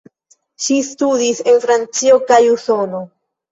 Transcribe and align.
Ŝi 0.67 0.77
studis 0.87 1.43
en 1.53 1.61
Francio 1.67 2.19
kaj 2.33 2.43
Usono. 2.57 3.07